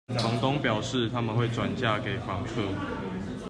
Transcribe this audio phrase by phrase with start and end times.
[0.17, 2.63] 房東表示，他們會轉嫁給房客